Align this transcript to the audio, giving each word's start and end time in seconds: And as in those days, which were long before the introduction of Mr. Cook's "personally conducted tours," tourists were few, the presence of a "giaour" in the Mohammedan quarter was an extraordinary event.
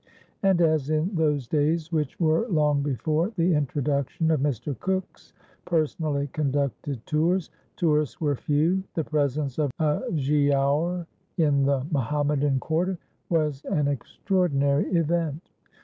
And 0.41 0.61
as 0.61 0.89
in 0.89 1.13
those 1.13 1.47
days, 1.47 1.91
which 1.91 2.19
were 2.19 2.47
long 2.49 2.81
before 2.81 3.31
the 3.35 3.53
introduction 3.53 4.31
of 4.31 4.39
Mr. 4.39 4.75
Cook's 4.79 5.31
"personally 5.63 6.25
conducted 6.33 7.05
tours," 7.05 7.51
tourists 7.75 8.19
were 8.19 8.35
few, 8.35 8.83
the 8.95 9.03
presence 9.03 9.59
of 9.59 9.69
a 9.77 10.01
"giaour" 10.15 11.05
in 11.37 11.65
the 11.65 11.85
Mohammedan 11.91 12.59
quarter 12.59 12.97
was 13.29 13.63
an 13.65 13.87
extraordinary 13.87 14.85
event. 14.91 15.51